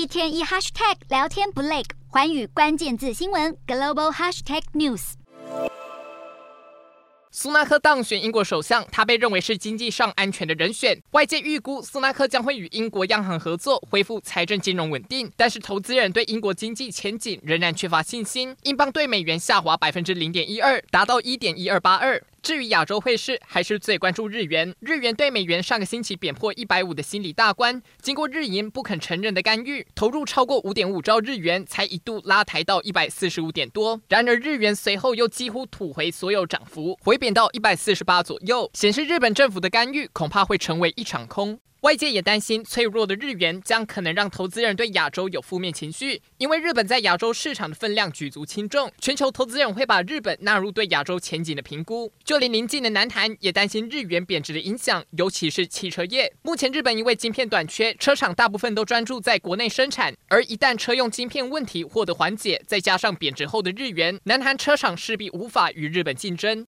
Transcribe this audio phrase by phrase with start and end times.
[0.00, 5.12] 一天一 hashtag 聊天不累，寰宇关键字新闻 global hashtag news。
[7.30, 10.98] 苏纳克当选英国首相，他被认为是经济上安全的人选。
[11.10, 15.30] 外界预估苏纳克将会与英国央行合作，恢复财政金融稳定。
[15.36, 22.22] 但是投资人对英国经济前景仍然缺乏信心，英镑兑美元下滑百分之零点一二，达到一点一二八二。
[22.42, 24.74] 至于亚洲汇市，还是最关注日元。
[24.80, 34.00] 日元兑美元上个星期贬破一百五的心理大关，经过日银不肯承认的干预，投入超过五点五兆日元，才一度拉抬到一百四十五点多。
[34.08, 41.60] 然而日元随后又几乎吐回所有涨幅，回贬到一百四十八左右，显示日本政府的干预恐怕会成为一场空。
[41.80, 52.12] 外界也担心脆弱的日元将可能让投资人对亚洲有负面情绪，因为日本在亚洲市场的分量举足轻重，全球投资人会把日本纳入对亚洲前景的评估。
[52.22, 56.30] 就连邻近的南韩也担心日元贬值的影响，尤其是汽车业。
[56.42, 66.58] 目前日本因为晶片短缺，车厂大部分都专注在国内生产，而一旦车用晶片问题获得缓解，再加上贬值后的日元，南韩车厂势必无法与日本竞争。